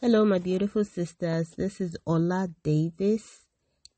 [0.00, 1.54] Hello, my beautiful sisters.
[1.56, 3.40] This is Ola Davis,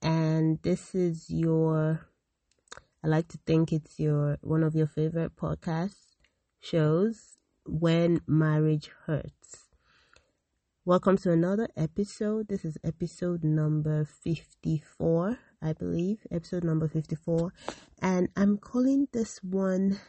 [0.00, 2.08] and this is your.
[3.04, 6.16] I like to think it's your one of your favorite podcast
[6.58, 7.36] shows,
[7.66, 9.68] When Marriage Hurts.
[10.86, 12.48] Welcome to another episode.
[12.48, 16.27] This is episode number 54, I believe.
[16.30, 17.53] Episode number 54.
[18.01, 20.01] And I'm calling this one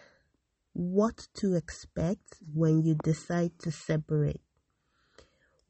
[0.71, 4.39] What to Expect When You Decide to Separate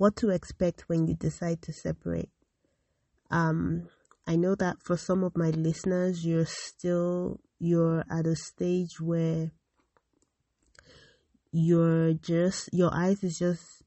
[0.02, 2.32] what to expect when you decide to separate.
[3.29, 3.87] Um,
[4.25, 9.51] I know that for some of my listeners, you're still you're at a stage where
[11.51, 13.83] you're just your eyes is just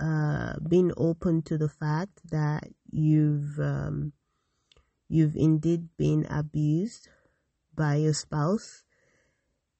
[0.00, 4.12] uh, being open to the fact that you've um,
[5.08, 7.08] you've indeed been abused
[7.76, 8.82] by your spouse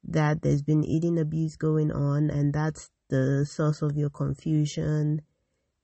[0.05, 5.21] that there's been eating abuse going on and that's the source of your confusion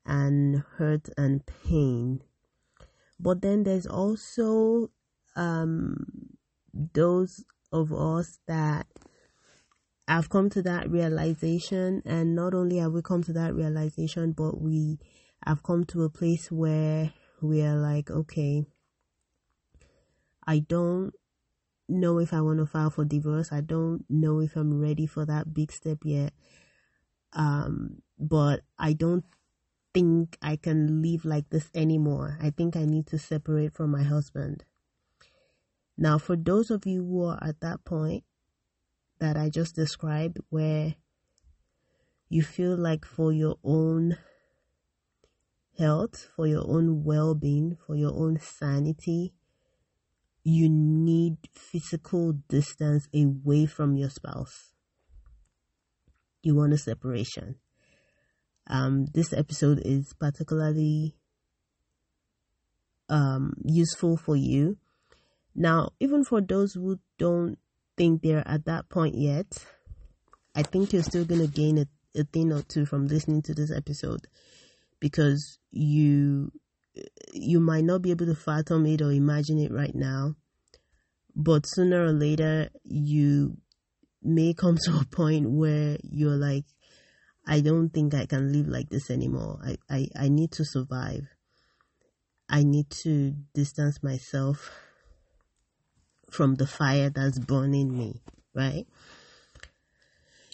[0.05, 2.21] and hurt and pain.
[3.19, 4.91] But then there's also
[5.37, 6.37] um,
[6.73, 8.87] those of us that
[10.09, 14.61] have come to that realization, and not only have we come to that realization, but
[14.61, 14.99] we
[15.47, 18.65] have come to a place where we are like, okay,
[20.47, 21.13] I don't
[21.89, 23.53] know if I want to file for divorce.
[23.53, 26.33] I don't know if I'm ready for that big step yet.
[27.33, 29.25] Um, but I don't
[29.93, 32.39] think I can live like this anymore.
[32.41, 34.65] I think I need to separate from my husband.
[35.97, 38.25] Now, for those of you who are at that point
[39.19, 40.95] that I just described, where
[42.29, 44.17] you feel like for your own
[45.79, 49.35] health, for your own well being, for your own sanity,
[50.43, 54.73] you need physical distance away from your spouse.
[56.43, 57.57] You want a separation
[58.71, 61.15] um, this episode is particularly
[63.09, 64.79] um, useful for you.
[65.55, 67.59] Now, even for those who don't
[67.97, 69.47] think they're at that point yet,
[70.55, 71.87] I think you're still going to gain a,
[72.19, 74.27] a thing or two from listening to this episode
[75.01, 76.53] because you
[77.33, 80.35] you might not be able to fathom it or imagine it right now,
[81.35, 83.57] but sooner or later you
[84.23, 86.65] may come to a point where you're like,
[87.51, 89.59] I don't think I can live like this anymore.
[89.61, 91.27] I, I, I need to survive.
[92.49, 94.71] I need to distance myself
[96.31, 98.23] from the fire that's burning me,
[98.55, 98.87] right?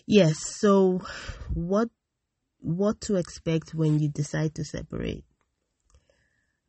[0.06, 1.02] Yes, so
[1.52, 1.90] what
[2.60, 5.24] what to expect when you decide to separate?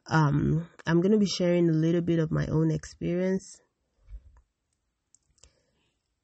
[0.07, 3.61] Um, I'm going to be sharing a little bit of my own experience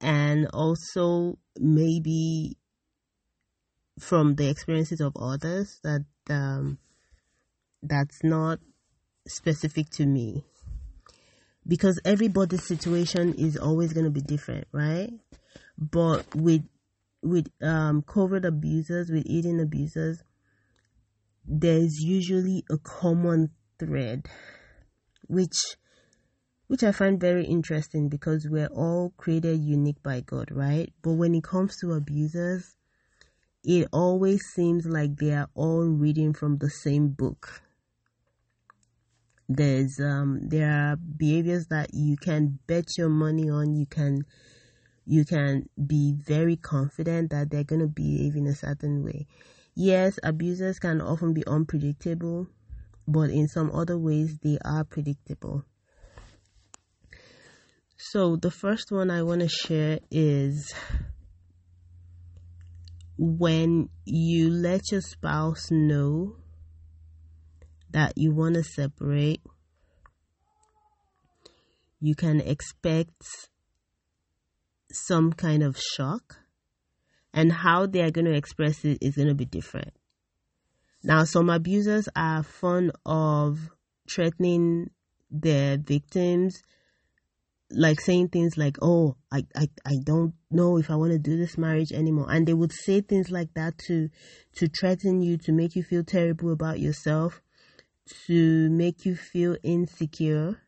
[0.01, 2.57] and also maybe
[3.99, 6.77] from the experiences of others that um,
[7.81, 8.59] that's not
[9.27, 10.43] specific to me
[11.67, 15.11] because everybody's situation is always going to be different right
[15.77, 16.63] but with
[17.21, 20.23] with um covert abusers with eating abusers
[21.45, 23.49] there's usually a common
[23.79, 24.27] thread
[25.27, 25.55] which
[26.67, 30.91] which I find very interesting because we're all created unique by God, right?
[31.03, 32.75] But when it comes to abusers,
[33.63, 37.61] it always seems like they are all reading from the same book.
[39.47, 43.73] There's um there are behaviors that you can bet your money on.
[43.73, 44.25] You can
[45.05, 49.27] you can be very confident that they're gonna behave in a certain way.
[49.75, 52.47] Yes, abusers can often be unpredictable,
[53.07, 55.65] but in some other ways they are predictable.
[57.97, 60.73] So the first one I want to share is
[63.17, 66.37] when you let your spouse know
[67.91, 69.41] that you want to separate,
[71.99, 73.23] you can expect
[74.91, 76.37] some kind of shock,
[77.33, 79.93] and how they are going to express it is going to be different.
[81.03, 83.69] Now, some abusers are fond of
[84.09, 84.89] threatening
[85.29, 86.61] their victims
[87.73, 91.37] like saying things like, "Oh, I, I, I don't know if I want to do
[91.37, 94.09] this marriage anymore," and they would say things like that to
[94.55, 97.41] to threaten you, to make you feel terrible about yourself,
[98.27, 100.59] to make you feel insecure,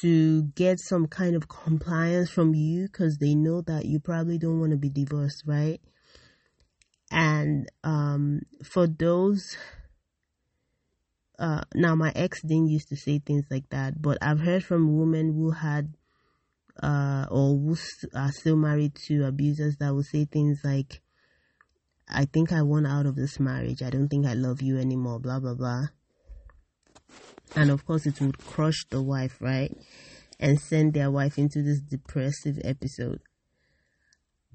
[0.00, 4.60] to get some kind of compliance from you because they know that you probably don't
[4.60, 5.80] want to be divorced, right?
[7.10, 9.56] And um, for those
[11.38, 14.98] uh, now my ex didn't used to say things like that, but I've heard from
[14.98, 15.94] women who had
[16.82, 17.76] uh, or who
[18.14, 21.00] are still married to abusers that will say things like,
[22.08, 23.82] I think I want out of this marriage.
[23.82, 25.86] I don't think I love you anymore, blah, blah, blah.
[27.54, 29.72] And of course, it would crush the wife, right?
[30.38, 33.20] And send their wife into this depressive episode.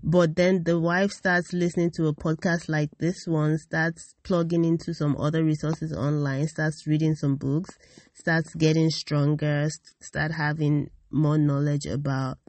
[0.04, 4.94] But then the wife starts listening to a podcast like this one, starts plugging into
[4.96, 7.78] some other resources online, starts reading some books,
[8.14, 9.70] starts getting stronger,
[10.00, 12.40] start having more knowledge about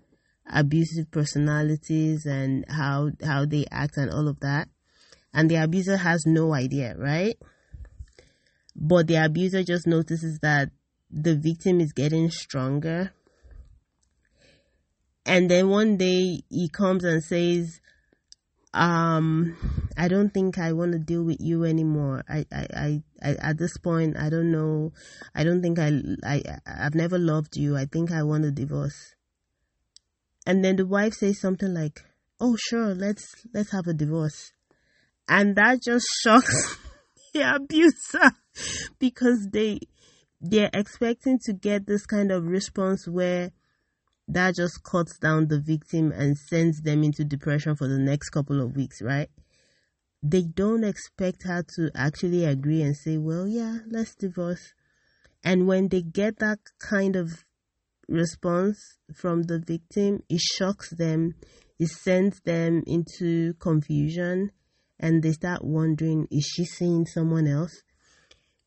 [0.51, 4.69] abusive personalities and how how they act and all of that.
[5.35, 7.37] And the abuser has no idea, right?
[8.75, 10.71] But the abuser just notices that
[11.11, 13.13] the victim is getting stronger.
[15.25, 17.81] And then one day he comes and says,
[18.75, 19.57] um,
[19.97, 22.25] I don't think I want to deal with you anymore.
[22.29, 24.93] I, I, I, I, at this point, I don't know.
[25.35, 25.93] I don't think I,
[26.25, 27.77] I, I've never loved you.
[27.77, 29.15] I think I want a divorce.
[30.47, 32.05] And then the wife says something like,
[32.41, 34.53] "Oh, sure, let's let's have a divorce,"
[35.29, 36.79] and that just shocks
[37.33, 38.33] the abuser
[38.99, 39.79] because they
[40.41, 43.53] they're expecting to get this kind of response where
[44.33, 48.61] that just cuts down the victim and sends them into depression for the next couple
[48.61, 49.29] of weeks, right?
[50.23, 54.73] They don't expect her to actually agree and say, well, yeah, let's divorce.
[55.45, 57.45] And when they get that kind of
[58.09, 58.79] response
[59.15, 61.35] from the victim, it shocks them,
[61.79, 64.53] it sends them into confusion,
[65.01, 67.83] and they start wondering, is she seeing someone else?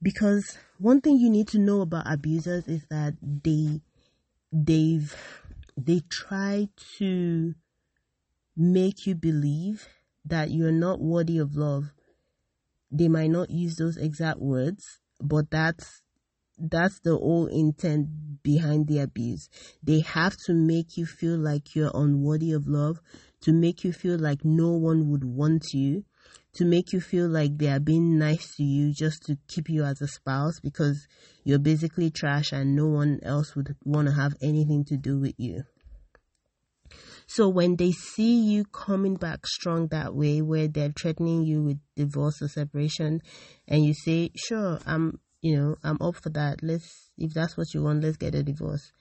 [0.01, 3.81] Because one thing you need to know about abusers is that they
[4.51, 5.15] they've
[5.77, 7.55] they try to
[8.55, 9.87] make you believe
[10.23, 11.91] that you're not worthy of love.
[12.91, 16.01] They might not use those exact words, but that's
[16.57, 19.49] that's the whole intent behind the abuse.
[19.83, 23.01] They have to make you feel like you're unworthy of love,
[23.41, 26.05] to make you feel like no one would want you,
[26.55, 29.83] to make you feel like they are being nice to you just to keep you
[29.83, 31.07] as a spouse because
[31.43, 35.35] you're basically trash and no one else would want to have anything to do with
[35.37, 35.63] you.
[37.27, 41.79] So when they see you coming back strong that way, where they're threatening you with
[41.95, 43.21] divorce or separation,
[43.67, 46.61] and you say, "Sure, I'm, you know, I'm up for that.
[46.61, 48.91] Let's, if that's what you want, let's get a divorce."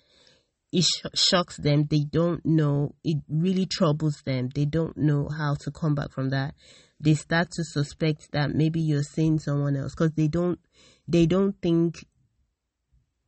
[0.72, 1.86] It sh- shocks them.
[1.88, 2.94] They don't know.
[3.04, 4.48] It really troubles them.
[4.52, 6.54] They don't know how to come back from that
[7.00, 10.58] they start to suspect that maybe you're seeing someone else because they don't
[11.06, 12.06] they don't think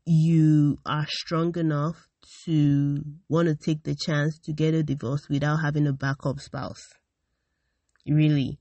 [0.06, 2.08] you are strong enough
[2.44, 6.92] to want to take the chance to get a divorce without having a backup spouse.
[8.06, 8.58] Really.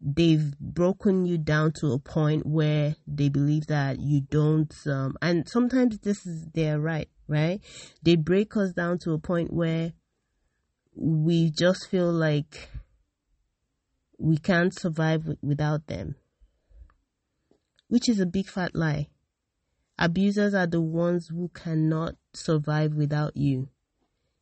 [0.00, 5.46] They've broken you down to a point where they believe that you don't, um, and
[5.48, 7.60] sometimes this is their right, right?
[8.02, 9.92] They break us down to a point where
[10.94, 12.70] we just feel like
[14.20, 16.14] we can't survive without them,
[17.88, 19.08] which is a big fat lie.
[19.98, 23.68] Abusers are the ones who cannot survive without you.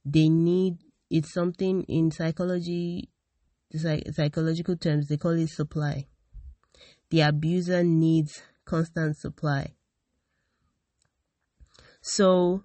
[0.04, 0.78] They need
[1.10, 3.08] it's something in psychology,
[3.74, 6.06] psychological terms, they call it supply.
[7.10, 9.74] The abuser needs constant supply.
[12.02, 12.64] So,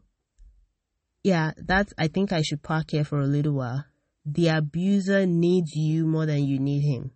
[1.24, 3.86] yeah, that's, I think I should park here for a little while
[4.26, 7.12] the abuser needs you more than you need him.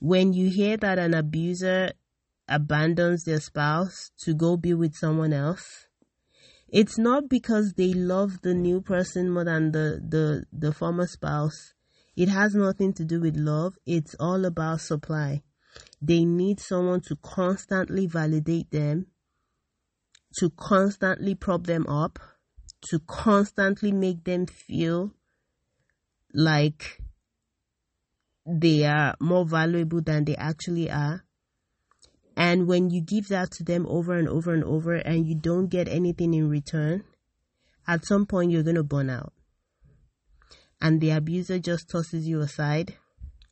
[0.00, 1.92] When you hear that an abuser
[2.48, 5.86] abandons their spouse to go be with someone else,
[6.68, 11.74] it's not because they love the new person more than the, the, the former spouse.
[12.16, 13.76] It has nothing to do with love.
[13.86, 15.42] It's all about supply.
[16.00, 19.06] They need someone to constantly validate them,
[20.38, 22.18] to constantly prop them up,
[22.82, 25.12] to constantly make them feel
[26.32, 27.00] like
[28.46, 31.24] they are more valuable than they actually are.
[32.36, 35.66] And when you give that to them over and over and over and you don't
[35.66, 37.04] get anything in return,
[37.86, 39.32] at some point you're going to burn out.
[40.80, 42.94] And the abuser just tosses you aside.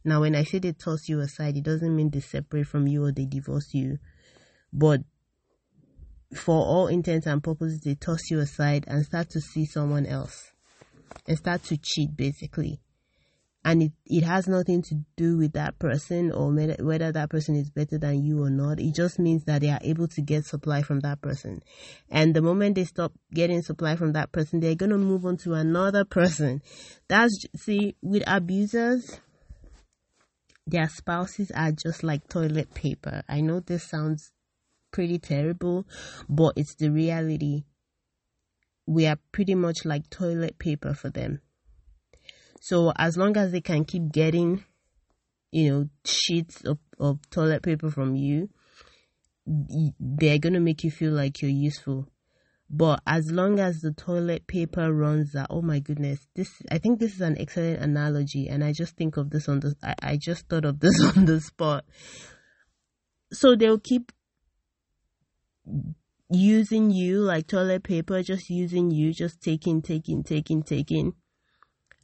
[0.05, 3.05] Now, when I say they toss you aside, it doesn't mean they separate from you
[3.05, 3.99] or they divorce you.
[4.73, 5.01] But
[6.35, 10.53] for all intents and purposes, they toss you aside and start to see someone else
[11.27, 12.81] and start to cheat basically.
[13.65, 17.69] And it, it has nothing to do with that person or whether that person is
[17.69, 18.79] better than you or not.
[18.79, 21.63] It just means that they are able to get supply from that person.
[22.09, 25.37] And the moment they stop getting supply from that person, they're going to move on
[25.39, 26.63] to another person.
[27.09, 29.19] That's, see, with abusers,
[30.65, 33.25] their spouses are just like toilet paper.
[33.29, 34.31] I know this sounds
[34.97, 35.87] pretty terrible,
[36.29, 37.65] but it's the reality.
[38.87, 41.41] We are pretty much like toilet paper for them.
[42.61, 44.65] So as long as they can keep getting
[45.57, 48.51] you know, sheets of, of toilet paper from you,
[49.47, 52.09] they're to make you feel like you're useful.
[52.69, 56.99] But as long as the toilet paper runs out, oh my goodness, this I think
[56.99, 60.19] this is an excellent analogy, and I just think of this on the I, I
[60.21, 61.85] just thought of this on the spot.
[63.33, 64.13] So they'll keep
[66.31, 71.15] using you like toilet paper, just using you, just taking, taking, taking, taking.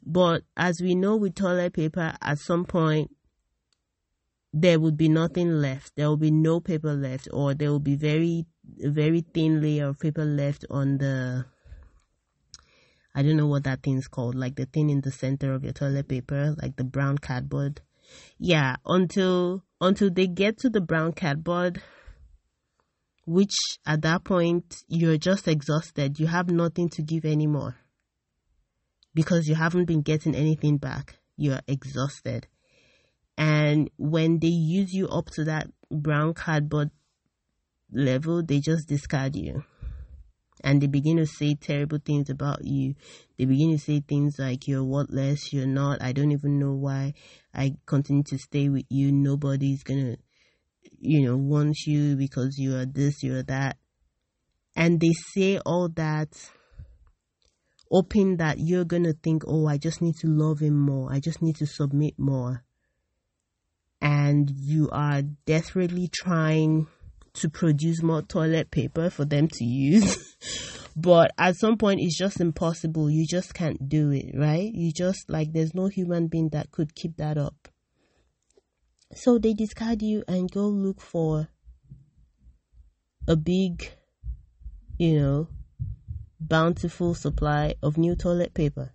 [0.05, 3.11] But as we know with toilet paper, at some point
[4.53, 5.95] there would be nothing left.
[5.95, 8.45] There will be no paper left, or there will be very,
[8.79, 11.45] very thin layer of paper left on the.
[13.15, 15.73] I don't know what that thing's called, like the thing in the center of your
[15.73, 17.81] toilet paper, like the brown cardboard.
[18.37, 21.81] Yeah, until until they get to the brown cardboard,
[23.25, 23.53] which
[23.85, 26.19] at that point you're just exhausted.
[26.19, 27.77] You have nothing to give anymore
[29.13, 31.15] because you haven't been getting anything back.
[31.37, 32.47] You're exhausted.
[33.37, 36.91] And when they use you up to that brown cardboard
[37.91, 39.63] level, they just discard you.
[40.63, 42.95] And they begin to say terrible things about you.
[43.37, 47.13] They begin to say things like, you're worthless, you're not, I don't even know why
[47.53, 49.11] I continue to stay with you.
[49.11, 50.17] Nobody's gonna,
[50.99, 53.77] you know, wants you because you are this, you are that.
[54.75, 56.29] And they say all that
[57.91, 61.11] hoping that you're gonna think, oh, I just need to love him more.
[61.11, 62.63] I just need to submit more
[64.03, 66.85] and you are desperately trying
[67.31, 70.35] to produce more toilet paper for them to use.
[70.95, 73.09] but at some point, it's just impossible.
[73.09, 74.69] You just can't do it, right?
[74.73, 77.69] You just like, there's no human being that could keep that up.
[79.15, 81.47] So they discard you and go look for
[83.27, 83.91] a big,
[84.97, 85.47] you know,
[86.39, 88.93] bountiful supply of new toilet paper.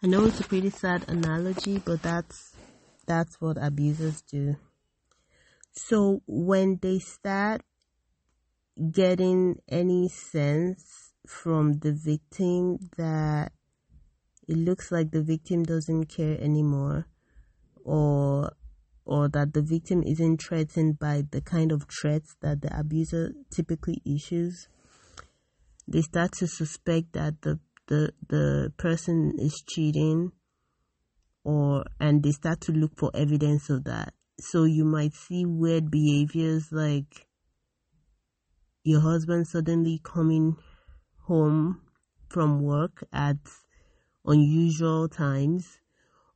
[0.00, 2.54] I know it's a pretty sad analogy, but that's
[3.06, 4.56] that's what abusers do.
[5.72, 7.62] So when they start
[8.92, 13.52] getting any sense from the victim that
[14.48, 17.06] it looks like the victim doesn't care anymore
[17.84, 18.52] or
[19.04, 24.02] or that the victim isn't threatened by the kind of threats that the abuser typically
[24.04, 24.68] issues
[25.86, 30.32] they start to suspect that the the the person is cheating
[31.44, 34.12] or and they start to look for evidence of that.
[34.38, 37.26] So you might see weird behaviors like
[38.84, 40.56] your husband suddenly coming
[41.26, 41.80] home
[42.28, 43.38] from work at
[44.28, 45.80] unusual times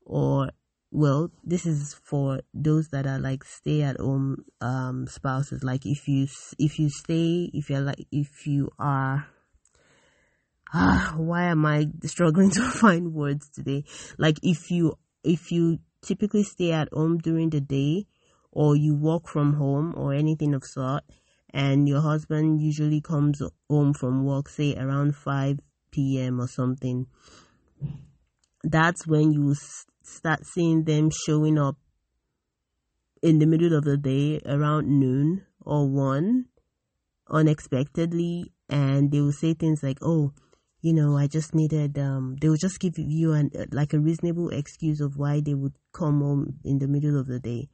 [0.05, 0.51] or
[0.91, 6.09] well this is for those that are like stay at home um spouses like if
[6.09, 6.27] you
[6.59, 9.27] if you stay if you're like if you are
[10.73, 13.85] ah, why am I struggling to find words today?
[14.19, 18.07] Like if you if you typically stay at home during the day
[18.51, 21.05] or you work from home or anything of sort
[21.51, 25.61] and your husband usually comes home from work say around 5
[25.93, 26.41] p.m.
[26.41, 27.07] or something
[28.65, 29.55] that's when you
[30.03, 31.77] start seeing them showing up
[33.23, 36.47] in the middle of the day around noon or 1
[37.31, 40.33] unexpectedly and they will say things like oh
[40.83, 44.51] you know, I just needed, um, they will just give you an, like a reasonable
[44.51, 47.69] excuse of why they would come home in the middle of the day.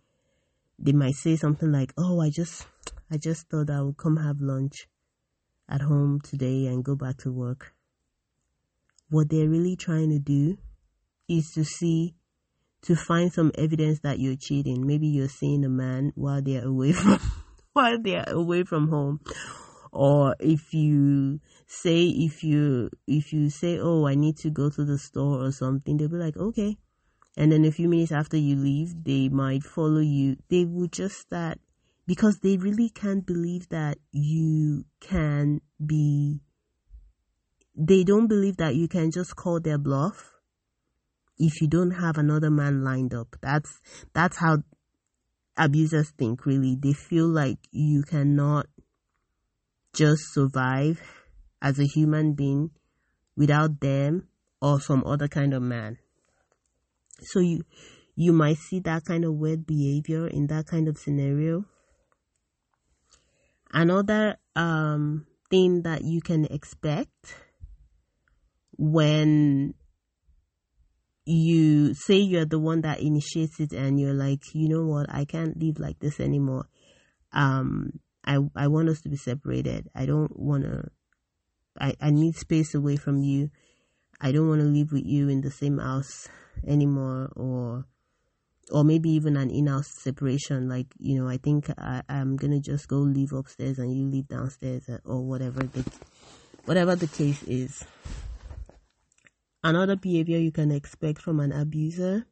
[0.79, 2.67] They might say something like, oh, I just,
[3.11, 4.87] I just thought I would come have lunch
[5.71, 7.73] at home today and go back to work.
[9.11, 10.59] What they're really trying to do
[11.29, 12.15] is to see,
[12.83, 14.87] to find some evidence that you're cheating.
[14.87, 17.21] Maybe you're seeing a man while they're away from,
[17.73, 19.21] while they're away from home.
[19.93, 24.85] Or if you say if you if you say oh i need to go to
[24.85, 26.77] the store or something they'll be like okay.
[27.37, 30.37] And then a few minutes after you leave they might follow you.
[30.50, 31.59] They will just start
[32.07, 36.41] because they really can't believe that you can be
[37.78, 40.32] they don't believe that you can just call their bluff
[41.38, 43.80] if you don't have another man lined up that's
[44.12, 44.58] that's how
[45.56, 48.66] abusers think really they feel like you cannot
[49.92, 51.00] just survive
[51.61, 52.70] as a human being
[53.37, 54.28] without them
[54.61, 55.99] or some other kind of man.
[57.20, 57.64] So you
[58.14, 61.64] you might see that kind of weird behavior in that kind of scenario.
[63.73, 67.35] Another um, thing that you can expect
[68.78, 69.75] when
[71.26, 75.25] you say you're the one that initiates it and you're like, you know what, I
[75.25, 76.66] can't live like this anymore.
[77.32, 79.88] Um, I, I want us to be separated.
[79.94, 80.85] I don't want to,
[81.78, 83.50] I, I need space away from you.
[84.20, 86.28] I don't want to live with you in the same house
[86.66, 87.85] anymore or
[88.70, 92.88] or maybe even an in-house separation like you know i think I, i'm gonna just
[92.88, 95.85] go live upstairs and you live downstairs or whatever the
[96.64, 97.85] whatever the case is
[99.62, 102.27] another behavior you can expect from an abuser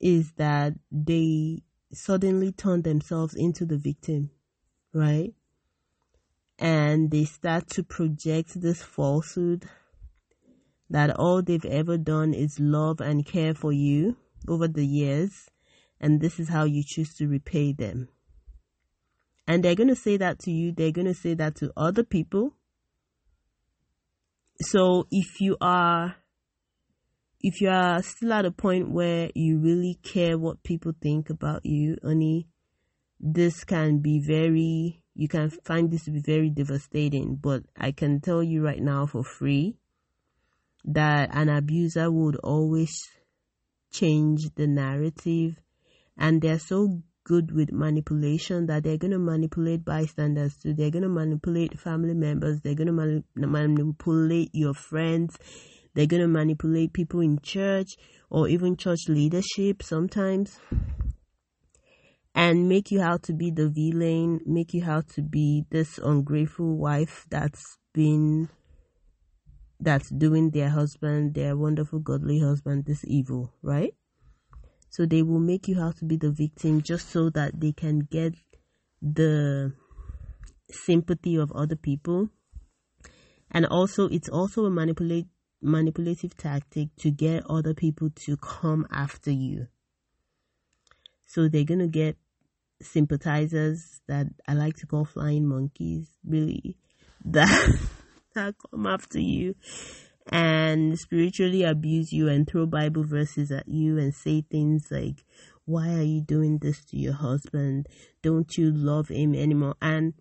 [0.00, 1.62] is that they
[1.92, 4.30] suddenly turn themselves into the victim
[4.92, 5.34] right
[6.58, 9.66] and they start to project this falsehood
[10.88, 14.16] that all they've ever done is love and care for you
[14.48, 15.50] over the years,
[16.00, 18.08] and this is how you choose to repay them.
[19.46, 22.02] And they're going to say that to you, they're going to say that to other
[22.02, 22.54] people.
[24.60, 26.16] So if you are
[27.40, 31.64] if you are still at a point where you really care what people think about
[31.64, 32.48] you, honey,
[33.20, 38.20] this can be very you can find this to be very devastating, but I can
[38.20, 39.76] tell you right now for free
[40.84, 43.02] that an abuser would always
[43.90, 45.56] change the narrative.
[46.18, 50.72] And they're so good with manipulation that they're going to manipulate bystanders too.
[50.74, 52.60] They're going to manipulate family members.
[52.60, 55.36] They're going to mani- manipulate your friends.
[55.94, 57.96] They're going to manipulate people in church
[58.30, 60.60] or even church leadership sometimes
[62.32, 66.76] and make you out to be the villain, make you out to be this ungrateful
[66.76, 68.48] wife that's been
[69.80, 73.94] that's doing their husband, their wonderful godly husband, this evil, right?
[74.88, 78.00] So they will make you have to be the victim just so that they can
[78.00, 78.34] get
[79.02, 79.72] the
[80.70, 82.28] sympathy of other people.
[83.50, 85.26] And also, it's also a manipulate
[85.62, 89.66] manipulative tactic to get other people to come after you.
[91.26, 92.16] So they're gonna get
[92.80, 96.76] sympathizers that I like to call flying monkeys, really,
[97.24, 97.78] that
[98.34, 99.54] that come after you
[100.28, 105.24] and spiritually abuse you and throw Bible verses at you and say things like,
[105.64, 107.86] Why are you doing this to your husband?
[108.22, 109.76] Don't you love him anymore?
[109.80, 110.14] And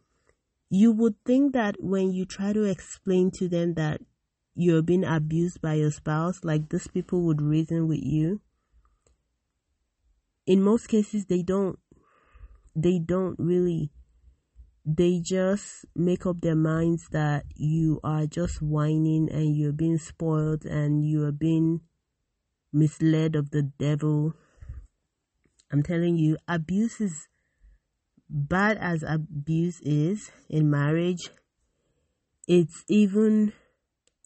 [0.70, 4.02] you would think that when you try to explain to them that
[4.56, 8.42] you're being abused by your spouse, like these people would reason with you.
[10.46, 11.80] In most cases, they don't.
[12.76, 13.92] They don't really
[14.86, 20.64] they just make up their minds that you are just whining and you're being spoiled
[20.64, 21.82] and you are being
[22.72, 24.36] misled of the devil.
[25.72, 27.28] I'm telling you, abuse is
[28.30, 31.32] bad as abuse is in marriage.
[32.48, 33.54] It's even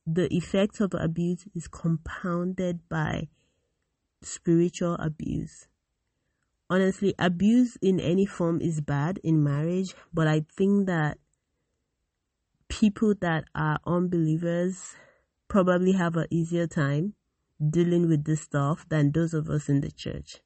[0.06, 3.30] the effect of abuse is compounded by
[4.22, 5.69] spiritual abuse
[6.70, 11.18] honestly, abuse in any form is bad in marriage, but I think that
[12.70, 14.96] people that are unbelievers
[15.48, 17.14] probably have an easier time
[17.70, 20.42] dealing with this stuff than those of us in the church.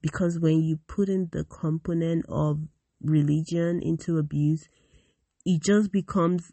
[0.00, 2.60] Because when you put in the component of
[3.02, 4.68] religion into abuse,
[5.44, 6.52] it just becomes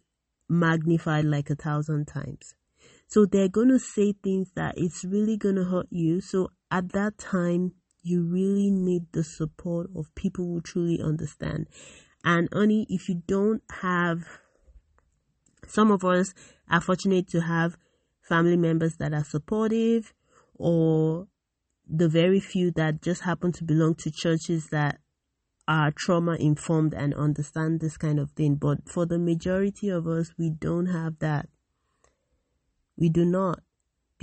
[0.50, 2.56] magnified like a thousand times.
[3.08, 6.20] So they're going to say things that it's really going to hurt you.
[6.20, 11.68] So at that time, you really need the support of people who truly understand.
[12.24, 14.24] And only if you don't have,
[15.68, 16.34] some of us
[16.70, 17.78] are fortunate to have
[18.22, 20.14] family members that are supportive
[20.56, 21.28] or
[21.88, 25.00] the very few that just happen to belong to churches that
[25.68, 28.56] are trauma informed and understand this kind of thing.
[28.56, 31.48] But for the majority of us, we don't have that.
[32.98, 33.62] We do not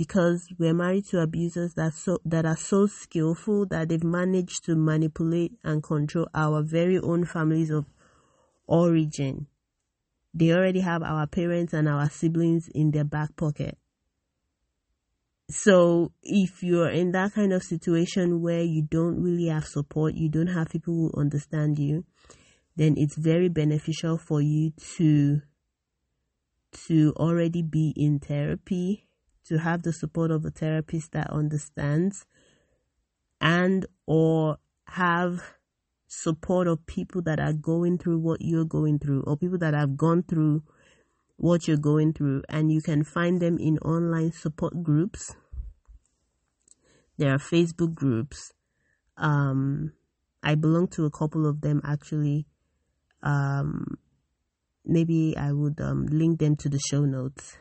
[0.01, 4.75] because we're married to abusers that so that are so skillful that they've managed to
[4.75, 7.85] manipulate and control our very own families of
[8.65, 9.45] origin.
[10.33, 13.77] They already have our parents and our siblings in their back pocket.
[15.51, 20.29] So if you're in that kind of situation where you don't really have support, you
[20.29, 22.05] don't have people who understand you,
[22.75, 25.41] then it's very beneficial for you to
[26.87, 29.05] to already be in therapy
[29.45, 32.25] to have the support of a therapist that understands
[33.39, 35.41] and or have
[36.07, 39.97] support of people that are going through what you're going through or people that have
[39.97, 40.61] gone through
[41.37, 42.43] what you're going through.
[42.49, 45.35] And you can find them in online support groups.
[47.17, 48.53] There are facebook groups.
[49.17, 49.93] Um
[50.43, 52.45] i belong to a couple of them actually.
[53.23, 53.97] Um
[54.83, 57.57] maybe i would um link them to the show notes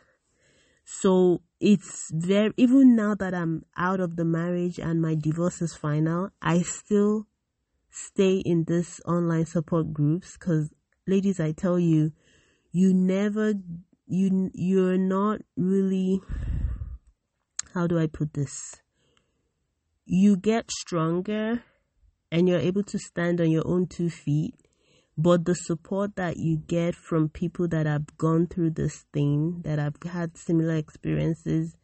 [0.93, 5.75] so it's very, even now that I'm out of the marriage and my divorce is
[5.75, 7.29] final, I still
[7.91, 10.73] stay in this online support groups because
[11.07, 12.13] ladies, I tell you,
[12.73, 13.55] you never
[14.07, 16.21] you you're not really
[17.73, 18.77] how do I put this?
[20.05, 21.63] You get stronger
[22.33, 24.57] and you're able to stand on your own two feet,
[25.17, 29.79] but the support that you get from people that have gone through this thing, that
[29.79, 31.77] have had similar experiences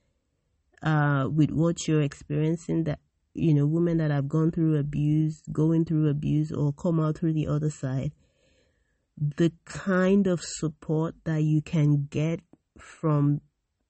[0.82, 3.00] uh, with what you're experiencing, that
[3.34, 7.34] you know, women that have gone through abuse, going through abuse, or come out through
[7.34, 8.12] the other side,
[9.18, 12.40] the kind of support that you can get
[12.78, 13.40] from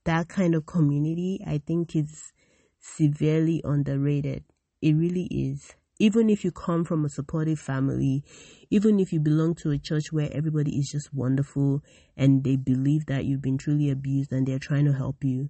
[0.05, 2.33] that kind of community, I think is
[2.81, 4.45] severely underrated.
[4.81, 5.75] It really is.
[5.99, 8.23] Even if you come from a supportive family,
[8.71, 11.83] even if you belong to a church where everybody is just wonderful
[12.17, 15.49] and they believe that you've been truly abused and they're trying to help you,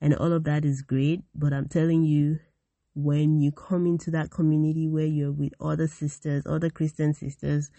[0.00, 2.38] and all of that is great, but I'm telling you,
[2.94, 7.70] when you come into that community where you're with other sisters, other Christian sisters,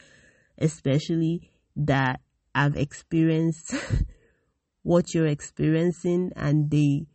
[0.57, 2.21] especially that
[2.53, 3.73] have experienced
[4.83, 7.05] what you're experiencing and they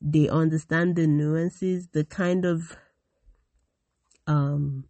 [0.00, 2.76] they understand the nuances, the kind of
[4.26, 4.84] um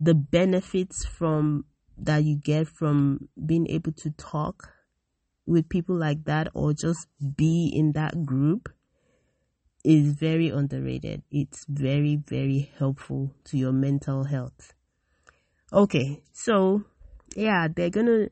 [0.00, 1.64] the benefits from
[1.96, 4.70] that you get from being able to talk
[5.46, 7.06] with people like that or just
[7.36, 8.68] be in that group
[9.84, 11.22] is very underrated.
[11.30, 14.72] It's very, very helpful to your mental health.
[15.72, 16.84] Okay, so
[17.36, 18.28] yeah, they're gonna,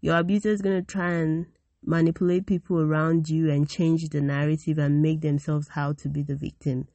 [0.00, 1.46] your abuser is gonna try and
[1.82, 6.36] manipulate people around you and change the narrative and make themselves how to be the
[6.36, 6.86] victim.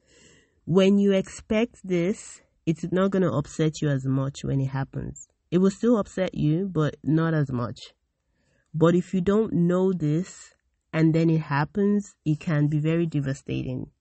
[0.66, 5.28] When you expect this, it's not gonna upset you as much when it happens.
[5.52, 7.94] It will still upset you, but not as much.
[8.74, 10.56] But if you don't know this
[10.92, 13.92] and then it happens, it can be very devastating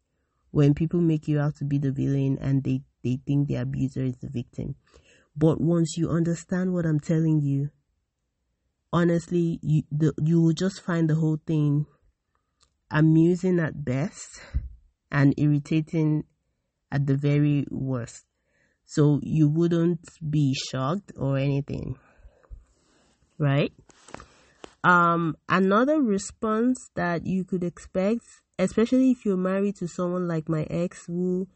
[0.53, 4.03] when people make you out to be the villain and they, they think the abuser
[4.03, 4.74] is the victim.
[5.37, 7.70] But once you understand what I'm telling you,
[8.90, 11.85] honestly, you, the, you will just find the whole thing
[12.90, 14.40] amusing at best
[15.11, 16.24] and irritating
[16.95, 18.25] at the very worst.
[18.87, 21.97] So you wouldn't be shocked or anything.
[23.39, 23.73] Right?
[24.85, 28.23] Um, another response that you could expect
[28.59, 31.49] especially if you're married to someone like my ex who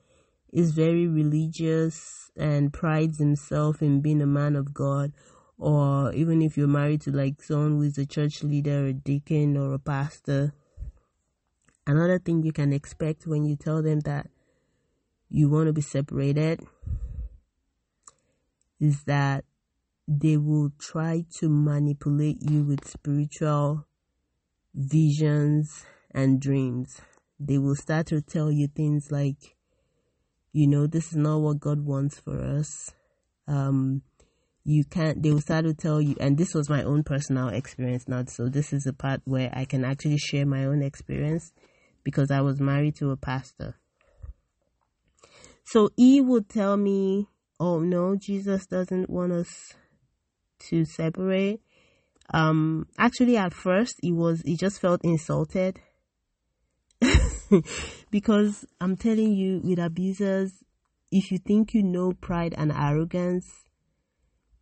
[0.53, 5.13] is very religious and prides himself in being a man of God,
[5.59, 9.57] or even if you're married to like someone who is a church leader, a deacon,
[9.57, 10.55] or a pastor.
[11.87, 14.29] Another thing you can expect when you tell them that
[15.31, 16.61] you want to be separated
[18.81, 19.45] is that
[20.07, 23.87] they will try to manipulate you with spiritual
[24.75, 27.01] visions and dreams.
[27.39, 29.57] They will start to tell you things like,
[30.53, 32.93] you know, this is not what God wants for us.
[33.47, 34.03] Um,
[34.65, 38.09] you can't, they will start to tell you, and this was my own personal experience
[38.09, 38.25] now.
[38.27, 41.53] So this is a part where I can actually share my own experience
[42.03, 43.77] because I was married to a pastor.
[45.71, 47.29] So he would tell me,
[47.61, 49.75] oh no, Jesus doesn't want us
[50.71, 51.61] to separate.
[52.33, 55.81] Um, actually at first he was, he just felt insulted
[58.11, 60.53] because I'm telling you, with abusers,
[61.11, 63.47] if you think you know pride and arrogance,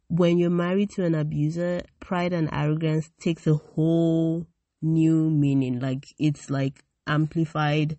[0.09, 4.47] when you're married to an abuser, pride and arrogance takes a whole
[4.83, 5.79] new meaning.
[5.79, 7.97] Like it's like amplified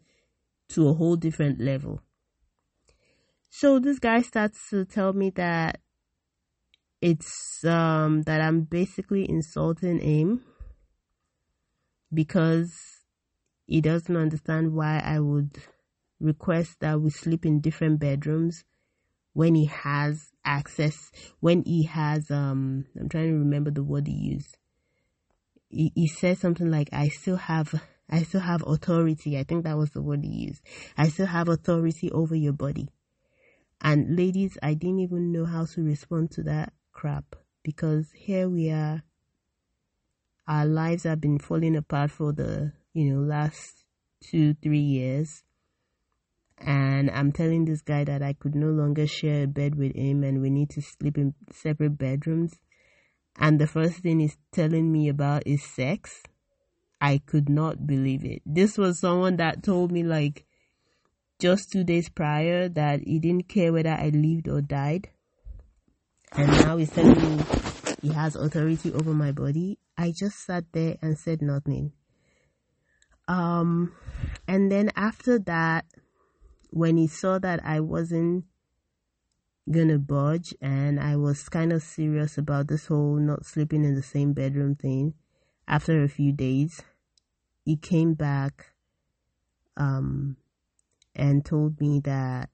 [0.70, 2.02] to a whole different level.
[3.60, 5.80] So this guy starts to tell me that
[7.02, 10.46] it's um that I'm basically insulting him
[12.14, 12.72] because
[13.66, 15.58] he doesn't understand why I would
[16.20, 18.64] request that we sleep in different bedrooms
[19.34, 24.14] when he has access, when he has, um, I'm trying to remember the word he
[24.14, 24.56] used.
[25.70, 27.74] He, he said something like, I still have,
[28.08, 29.36] I still have authority.
[29.36, 30.62] I think that was the word he used.
[30.96, 32.90] I still have authority over your body.
[33.82, 38.70] And ladies, I didn't even know how to respond to that crap because here we
[38.72, 39.04] are.
[40.48, 43.86] Our lives have been falling apart for the you know, last
[44.24, 45.44] two, three years.
[46.58, 50.24] And I'm telling this guy that I could no longer share a bed with him
[50.24, 52.56] and we need to sleep in separate bedrooms.
[53.38, 56.24] And the first thing he's telling me about is sex.
[57.00, 58.42] I could not believe it.
[58.48, 60.47] This was someone that told me like
[61.40, 65.10] just two days prior that he didn't care whether I lived or died.
[66.34, 67.44] And now he's telling me
[68.02, 69.80] he has authority over my body.
[69.98, 71.94] I just sat there and said nothing.
[73.28, 73.94] Um,
[74.48, 75.86] and then after that,
[76.70, 78.46] when he saw that I wasn't
[79.70, 84.04] gonna budge and I was kind of serious about this whole not sleeping in the
[84.04, 85.14] same bedroom thing,
[85.68, 86.82] after a few days,
[87.66, 88.68] he came back
[89.76, 90.38] um,
[91.18, 92.50] and told me that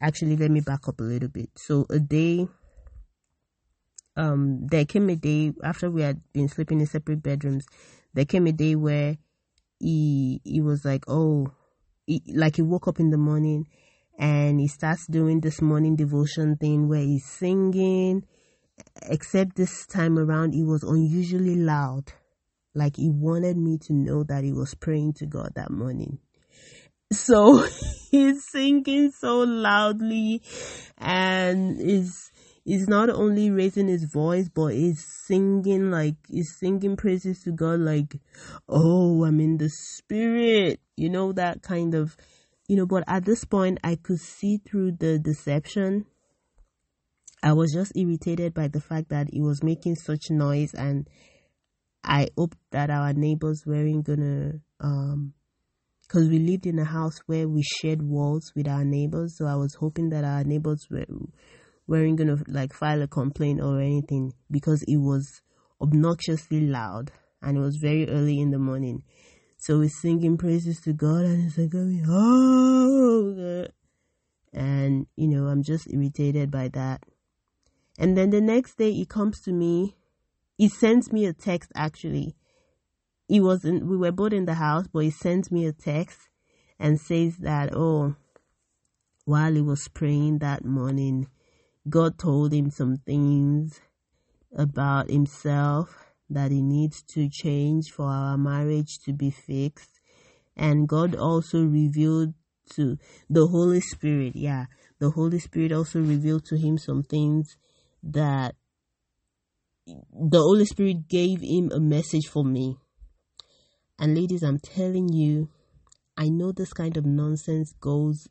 [0.00, 1.50] actually let me back up a little bit.
[1.56, 2.48] So a day
[4.16, 7.66] um there came a day after we had been sleeping in separate bedrooms,
[8.14, 9.18] there came a day where
[9.78, 11.52] he he was like, Oh
[12.06, 13.66] he, like he woke up in the morning
[14.18, 18.24] and he starts doing this morning devotion thing where he's singing
[19.02, 22.12] except this time around it was unusually loud
[22.74, 26.18] like he wanted me to know that he was praying to god that morning
[27.12, 27.64] so
[28.10, 30.42] he's singing so loudly
[30.98, 32.30] and is
[32.64, 37.78] is not only raising his voice but he's singing like he's singing praises to god
[37.78, 38.18] like
[38.68, 42.16] oh i'm in the spirit you know that kind of
[42.66, 46.06] you know but at this point i could see through the deception.
[47.42, 51.08] I was just irritated by the fact that he was making such noise and
[52.02, 55.34] i hoped that our neighbors weren't gonna um
[56.06, 59.54] because we lived in a house where we shared walls with our neighbors so i
[59.54, 61.04] was hoping that our neighbors were
[61.86, 65.40] weren't gonna like file a complaint or anything because it was
[65.80, 69.02] obnoxiously loud and it was very early in the morning
[69.58, 73.66] so we're singing praises to God and it's like, going, oh.
[74.52, 77.02] And, you know, I'm just irritated by that.
[77.98, 79.96] And then the next day he comes to me.
[80.56, 82.36] He sends me a text actually.
[83.28, 86.18] He wasn't, we were both in the house, but he sent me a text
[86.78, 88.14] and says that, oh,
[89.24, 91.26] while he was praying that morning,
[91.88, 93.80] God told him some things
[94.56, 100.00] about himself that he needs to change for our marriage to be fixed.
[100.56, 102.34] And God also revealed
[102.74, 104.66] to the Holy Spirit, yeah,
[104.98, 107.56] the Holy Spirit also revealed to him some things
[108.02, 108.54] that
[109.86, 112.76] the Holy Spirit gave him a message for me.
[113.98, 115.48] And ladies, I'm telling you,
[116.16, 118.28] I know this kind of nonsense goes,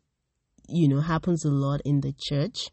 [0.68, 2.70] you know, happens a lot in the church.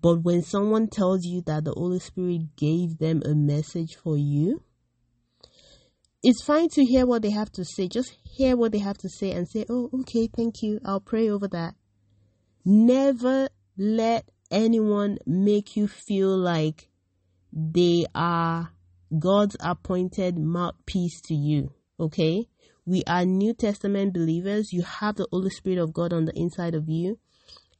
[0.00, 4.62] But when someone tells you that the Holy Spirit gave them a message for you,
[6.22, 7.88] it's fine to hear what they have to say.
[7.88, 10.80] Just hear what they have to say and say, oh, okay, thank you.
[10.84, 11.74] I'll pray over that.
[12.64, 16.88] Never let anyone make you feel like
[17.52, 18.70] they are
[19.18, 21.72] God's appointed mouthpiece to you.
[21.98, 22.48] Okay?
[22.86, 24.72] We are New Testament believers.
[24.72, 27.18] You have the Holy Spirit of God on the inside of you.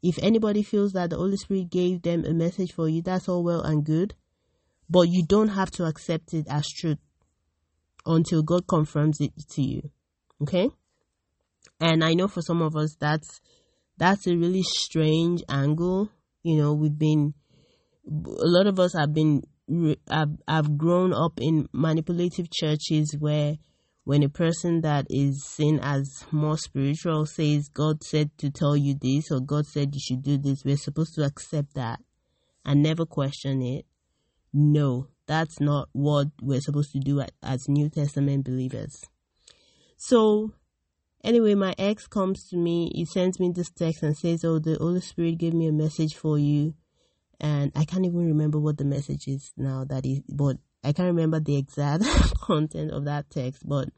[0.03, 3.43] If anybody feels that the Holy Spirit gave them a message for you, that's all
[3.43, 4.15] well and good.
[4.89, 6.99] But you don't have to accept it as truth
[8.07, 9.91] until God confirms it to you.
[10.43, 10.71] Okay?
[11.81, 13.41] And I know for some of us that's
[13.97, 16.11] that's a really strange angle.
[16.43, 17.35] You know, we've been
[18.07, 19.43] a lot of us have been
[20.11, 23.57] have, have grown up in manipulative churches where
[24.05, 28.95] when a person that is seen as more spiritual says God said to tell you
[28.95, 32.01] this or God said you should do this, we're supposed to accept that
[32.65, 33.87] and never question it.
[34.53, 38.95] No, that's not what we're supposed to do as New Testament believers.
[39.97, 40.53] So,
[41.25, 44.77] anyway, my ex comes to me, he sends me this text and says, Oh, the
[44.79, 46.75] Holy Spirit gave me a message for you.
[47.41, 51.09] And I can't even remember what the message is now that he, but I can't
[51.09, 52.05] remember the exact
[52.41, 53.89] content of that text, but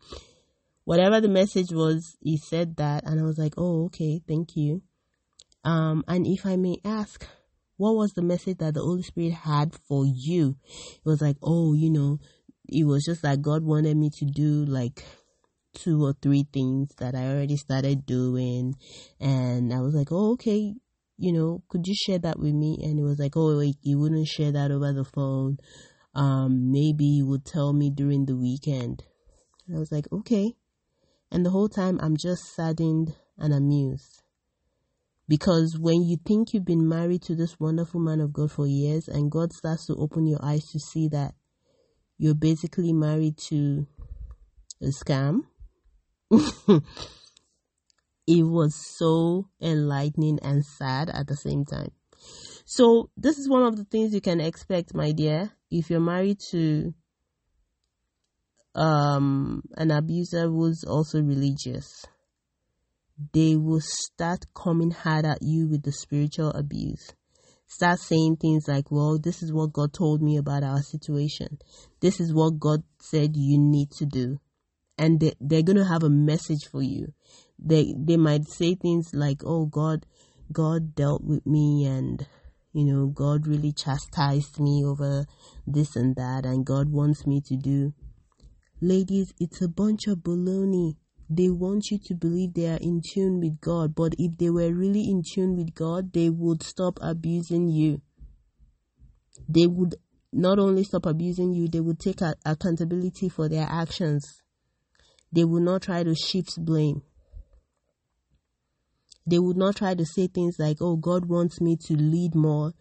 [0.84, 4.82] whatever the message was, he said that, and I was like, oh, okay, thank you.
[5.64, 7.26] Um, and if I may ask,
[7.76, 10.56] what was the message that the Holy Spirit had for you?
[10.64, 12.20] It was like, oh, you know,
[12.68, 15.04] it was just like God wanted me to do like
[15.74, 18.76] two or three things that I already started doing.
[19.20, 20.74] And I was like, oh, okay,
[21.18, 22.78] you know, could you share that with me?
[22.82, 25.58] And it was like, oh, wait, you wouldn't share that over the phone
[26.16, 29.04] um, maybe he would tell me during the weekend.
[29.66, 30.56] And I was like, okay.
[31.30, 34.22] And the whole time I'm just saddened and amused.
[35.28, 39.08] Because when you think you've been married to this wonderful man of God for years
[39.08, 41.34] and God starts to open your eyes to see that
[42.16, 43.86] you're basically married to
[44.80, 45.40] a scam,
[48.26, 51.90] it was so enlightening and sad at the same time.
[52.64, 56.38] So, this is one of the things you can expect, my dear if you're married
[56.50, 56.94] to
[58.74, 62.04] um, an abuser who's also religious,
[63.32, 67.12] they will start coming hard at you with the spiritual abuse.
[67.66, 71.58] Start saying things like, well, this is what God told me about our situation.
[72.00, 74.38] This is what God said you need to do.
[74.98, 77.12] And they, they're going to have a message for you.
[77.58, 80.06] They, they might say things like, oh, God,
[80.52, 82.24] God dealt with me and
[82.76, 85.24] you know, God really chastised me over
[85.66, 87.94] this and that, and God wants me to do.
[88.82, 90.96] Ladies, it's a bunch of baloney.
[91.30, 94.74] They want you to believe they are in tune with God, but if they were
[94.74, 98.02] really in tune with God, they would stop abusing you.
[99.48, 99.94] They would
[100.30, 104.42] not only stop abusing you, they would take accountability for their actions.
[105.32, 107.00] They would not try to shift blame.
[109.26, 112.72] They would not try to say things like, oh, God wants me to lead more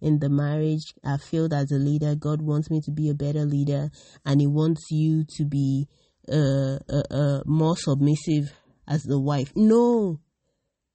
[0.00, 0.94] in the marriage.
[1.02, 2.14] I failed as a leader.
[2.14, 3.90] God wants me to be a better leader,
[4.24, 5.88] and He wants you to be
[6.30, 8.52] uh, uh, uh, more submissive
[8.86, 9.52] as the wife.
[9.56, 10.20] No,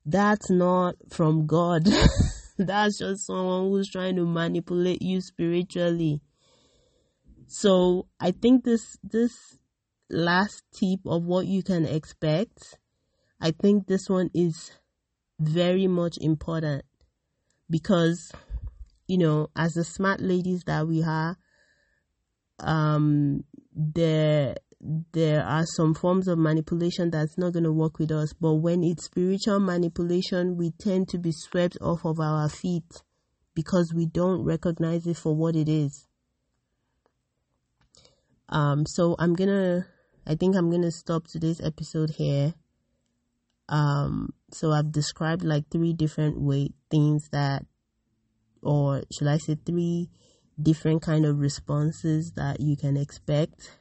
[0.06, 1.86] that's not from God.
[2.58, 6.22] that's just someone who's trying to manipulate you spiritually.
[7.48, 9.34] So I think this this
[10.10, 12.78] last tip of what you can expect,
[13.42, 14.72] I think this one is
[15.40, 16.84] very much important
[17.70, 18.32] because
[19.08, 21.38] you know as the smart ladies that we are
[22.60, 24.56] um there
[25.12, 28.32] there are some forms of manipulation that's not going to work with us.
[28.32, 33.02] But when it's spiritual manipulation we tend to be swept off of our feet
[33.54, 36.08] because we don't recognize it for what it is.
[38.48, 39.86] Um so i'm gonna
[40.26, 42.54] i think i'm gonna stop today's episode here
[43.70, 47.66] um, so I've described like three different way things that,
[48.62, 50.10] or should I say three
[50.62, 53.78] different kind of responses that you can expect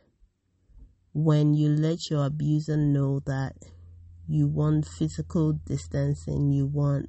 [1.15, 3.55] when you let your abuser know that
[4.29, 7.09] you want physical distancing, you want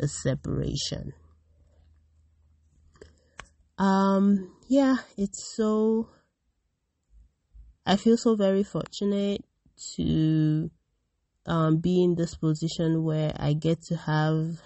[0.00, 1.12] a separation.
[3.78, 6.08] Um, yeah, it's so,
[7.86, 9.44] I feel so very fortunate
[9.96, 10.70] to
[11.46, 14.60] um, be in this position where I get to have,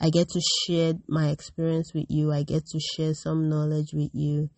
[0.00, 2.32] I get to share my experience with you.
[2.32, 4.50] I get to share some knowledge with you.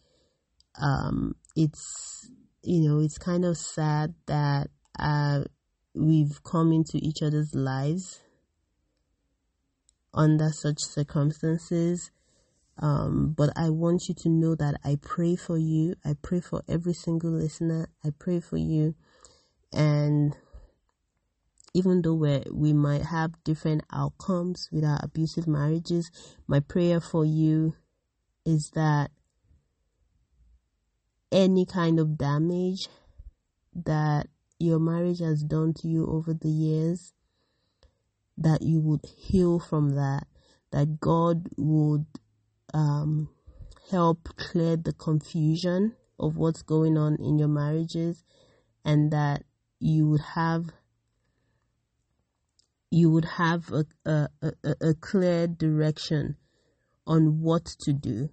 [0.81, 2.31] Um, it's,
[2.63, 5.45] you know, it's kind of sad that uh,
[5.95, 8.21] we've come into each other's lives
[10.15, 12.11] under such circumstances.
[12.79, 15.95] Um, but I want you to know that I pray for you.
[16.05, 17.89] I pray for every single listener.
[18.05, 18.95] I pray for you.
[19.73, 20.35] And
[21.75, 26.11] even though we we might have different outcomes with our abusive marriages,
[26.47, 27.75] my prayer for you
[28.47, 29.11] is that
[31.33, 32.89] any kind of damage
[33.75, 34.29] that
[34.61, 37.13] your marriage has done to you over the years,
[38.39, 40.29] that you would heal from that,
[40.71, 42.07] that God would
[42.73, 43.29] um,
[43.91, 48.23] help clear the confusion of what's going on in your marriages,
[48.85, 49.43] and that
[49.81, 50.71] you would have
[52.95, 56.37] you would have a, a, a, a clear direction
[57.09, 58.29] on what to do.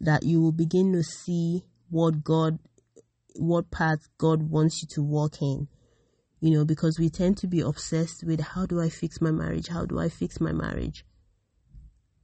[0.00, 2.58] That you will begin to see what God,
[3.36, 5.68] what path God wants you to walk in.
[6.40, 9.68] You know, because we tend to be obsessed with how do I fix my marriage?
[9.68, 11.04] How do I fix my marriage?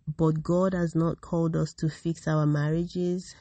[0.07, 3.35] But God has not called us to fix our marriages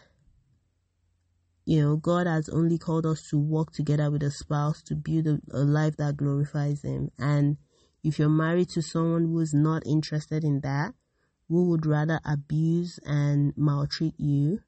[1.66, 5.28] you know, God has only called us to work together with a spouse to build
[5.28, 7.12] a, a life that glorifies Him.
[7.18, 7.58] And
[8.04, 10.94] if you're married to someone who is not interested in that,
[11.50, 14.60] who would rather abuse and maltreat you,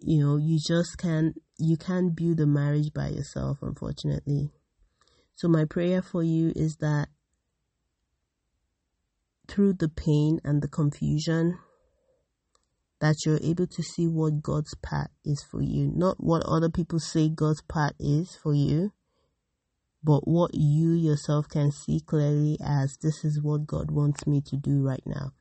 [0.00, 4.50] you know, you just can't, you can't build a marriage by yourself, unfortunately.
[5.34, 7.08] So my prayer for you is that
[9.48, 11.58] through the pain and the confusion,
[13.00, 16.98] that you're able to see what God's part is for you, not what other people
[16.98, 18.92] say God's part is for you,
[20.02, 24.56] but what you yourself can see clearly as this is what God wants me to
[24.56, 25.32] do right now.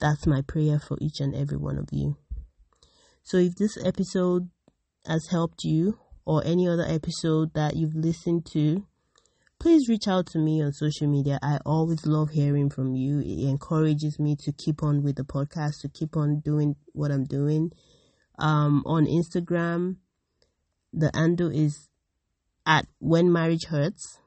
[0.00, 2.16] That's my prayer for each and every one of you.
[3.22, 4.48] So if this episode
[5.06, 8.86] has helped you or any other episode that you've listened to,
[9.60, 11.38] please reach out to me on social media.
[11.42, 13.20] I always love hearing from you.
[13.20, 17.24] It encourages me to keep on with the podcast, to keep on doing what I'm
[17.24, 17.70] doing.
[18.38, 19.96] Um, on Instagram,
[20.94, 21.90] the handle is
[22.66, 24.18] at When Marriage Hurts.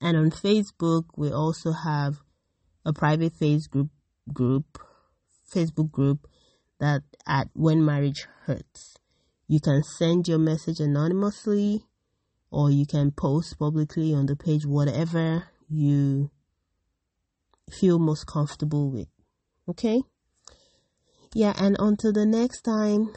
[0.00, 2.16] And on Facebook, we also have
[2.84, 3.90] a private face group,
[4.32, 4.78] group,
[5.54, 6.26] Facebook group
[6.80, 8.96] that at When Marriage Hurts.
[9.46, 11.84] You can send your message anonymously
[12.50, 16.30] or you can post publicly on the page whatever you
[17.70, 19.08] feel most comfortable with.
[19.68, 20.02] Okay?
[21.32, 23.14] Yeah, and until the next time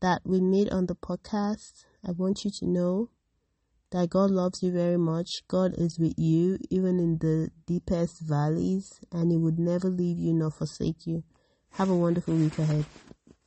[0.00, 3.08] that we meet on the podcast, I want you to know
[3.90, 5.30] that God loves you very much.
[5.48, 10.34] God is with you, even in the deepest valleys, and He would never leave you
[10.34, 11.24] nor forsake you.
[11.72, 12.84] Have a wonderful week ahead.